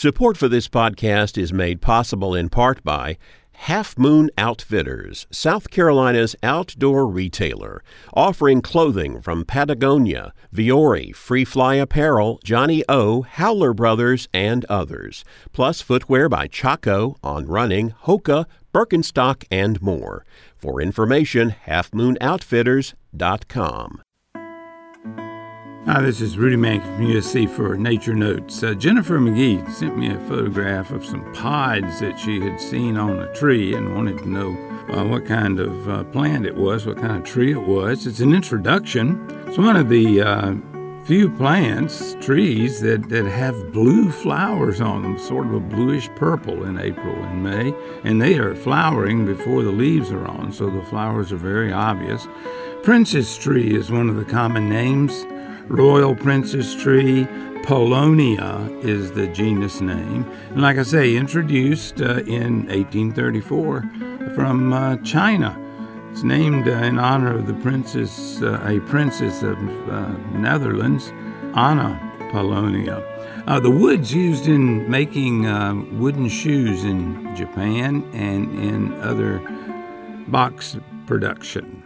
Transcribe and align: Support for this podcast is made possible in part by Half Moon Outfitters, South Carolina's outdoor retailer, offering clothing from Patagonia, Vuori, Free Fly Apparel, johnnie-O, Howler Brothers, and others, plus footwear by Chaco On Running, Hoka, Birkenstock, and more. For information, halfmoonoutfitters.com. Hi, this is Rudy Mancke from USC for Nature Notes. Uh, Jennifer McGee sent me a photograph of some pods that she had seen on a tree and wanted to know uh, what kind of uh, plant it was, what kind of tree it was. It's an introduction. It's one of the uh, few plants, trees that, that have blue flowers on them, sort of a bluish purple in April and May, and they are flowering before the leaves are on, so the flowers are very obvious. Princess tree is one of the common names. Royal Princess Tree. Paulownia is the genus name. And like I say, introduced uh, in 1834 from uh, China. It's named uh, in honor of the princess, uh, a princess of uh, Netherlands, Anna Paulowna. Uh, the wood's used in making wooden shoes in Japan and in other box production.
Support 0.00 0.38
for 0.38 0.48
this 0.48 0.66
podcast 0.66 1.36
is 1.36 1.52
made 1.52 1.82
possible 1.82 2.34
in 2.34 2.48
part 2.48 2.82
by 2.82 3.18
Half 3.52 3.98
Moon 3.98 4.30
Outfitters, 4.38 5.26
South 5.30 5.68
Carolina's 5.68 6.34
outdoor 6.42 7.06
retailer, 7.06 7.82
offering 8.14 8.62
clothing 8.62 9.20
from 9.20 9.44
Patagonia, 9.44 10.32
Vuori, 10.54 11.14
Free 11.14 11.44
Fly 11.44 11.74
Apparel, 11.74 12.40
johnnie-O, 12.42 13.20
Howler 13.20 13.74
Brothers, 13.74 14.26
and 14.32 14.64
others, 14.70 15.22
plus 15.52 15.82
footwear 15.82 16.30
by 16.30 16.46
Chaco 16.46 17.18
On 17.22 17.46
Running, 17.46 17.92
Hoka, 18.04 18.46
Birkenstock, 18.72 19.44
and 19.50 19.82
more. 19.82 20.24
For 20.56 20.80
information, 20.80 21.54
halfmoonoutfitters.com. 21.66 24.02
Hi, 25.90 26.00
this 26.02 26.20
is 26.20 26.38
Rudy 26.38 26.54
Mancke 26.54 26.84
from 26.84 27.04
USC 27.04 27.50
for 27.50 27.76
Nature 27.76 28.14
Notes. 28.14 28.62
Uh, 28.62 28.74
Jennifer 28.74 29.18
McGee 29.18 29.68
sent 29.72 29.98
me 29.98 30.08
a 30.12 30.20
photograph 30.28 30.92
of 30.92 31.04
some 31.04 31.32
pods 31.32 31.98
that 31.98 32.16
she 32.16 32.38
had 32.38 32.60
seen 32.60 32.96
on 32.96 33.18
a 33.18 33.34
tree 33.34 33.74
and 33.74 33.92
wanted 33.92 34.18
to 34.18 34.28
know 34.28 34.50
uh, 34.92 35.04
what 35.04 35.26
kind 35.26 35.58
of 35.58 35.88
uh, 35.88 36.04
plant 36.04 36.46
it 36.46 36.54
was, 36.54 36.86
what 36.86 36.98
kind 36.98 37.16
of 37.16 37.24
tree 37.24 37.50
it 37.50 37.62
was. 37.62 38.06
It's 38.06 38.20
an 38.20 38.32
introduction. 38.32 39.26
It's 39.48 39.58
one 39.58 39.74
of 39.74 39.88
the 39.88 40.20
uh, 40.20 40.54
few 41.06 41.28
plants, 41.28 42.14
trees 42.20 42.80
that, 42.82 43.08
that 43.08 43.24
have 43.24 43.72
blue 43.72 44.12
flowers 44.12 44.80
on 44.80 45.02
them, 45.02 45.18
sort 45.18 45.46
of 45.46 45.54
a 45.54 45.58
bluish 45.58 46.08
purple 46.14 46.66
in 46.66 46.78
April 46.78 47.16
and 47.16 47.42
May, 47.42 47.74
and 48.04 48.22
they 48.22 48.38
are 48.38 48.54
flowering 48.54 49.26
before 49.26 49.64
the 49.64 49.72
leaves 49.72 50.12
are 50.12 50.28
on, 50.28 50.52
so 50.52 50.70
the 50.70 50.84
flowers 50.84 51.32
are 51.32 51.36
very 51.36 51.72
obvious. 51.72 52.28
Princess 52.84 53.36
tree 53.36 53.74
is 53.74 53.90
one 53.90 54.08
of 54.08 54.14
the 54.14 54.24
common 54.24 54.68
names. 54.68 55.26
Royal 55.70 56.16
Princess 56.16 56.74
Tree. 56.74 57.28
Paulownia 57.62 58.84
is 58.84 59.12
the 59.12 59.28
genus 59.28 59.80
name. 59.80 60.28
And 60.50 60.62
like 60.62 60.78
I 60.78 60.82
say, 60.82 61.14
introduced 61.14 62.00
uh, 62.00 62.22
in 62.24 62.66
1834 62.66 64.32
from 64.34 64.72
uh, 64.72 64.96
China. 65.04 65.56
It's 66.10 66.24
named 66.24 66.66
uh, 66.66 66.72
in 66.72 66.98
honor 66.98 67.36
of 67.36 67.46
the 67.46 67.54
princess, 67.54 68.42
uh, 68.42 68.60
a 68.64 68.80
princess 68.80 69.44
of 69.44 69.58
uh, 69.88 70.08
Netherlands, 70.32 71.12
Anna 71.54 72.00
Paulowna. 72.32 73.44
Uh, 73.46 73.60
the 73.60 73.70
wood's 73.70 74.12
used 74.12 74.48
in 74.48 74.90
making 74.90 75.44
wooden 76.00 76.28
shoes 76.28 76.82
in 76.82 77.36
Japan 77.36 78.04
and 78.12 78.52
in 78.58 78.92
other 79.02 79.38
box 80.26 80.76
production. 81.06 81.79